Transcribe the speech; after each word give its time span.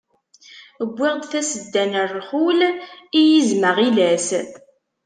Wwiɣ-d 0.87 1.23
tasedda 1.31 1.83
n 1.91 1.93
rrxul, 2.07 2.59
i 3.19 3.21
yizem 3.29 3.63
aɣilas. 3.69 4.27